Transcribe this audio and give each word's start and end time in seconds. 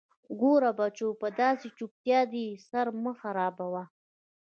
_ګوره 0.41 0.71
بچو، 0.79 1.09
په 1.21 1.27
داسې 1.41 1.67
چټياټو 1.77 2.29
دې 2.33 2.45
سر 2.69 2.87
مه 3.03 3.11
خرابوه. 3.19 3.83